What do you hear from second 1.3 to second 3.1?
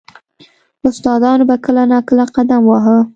به کله نا کله قدم واهه.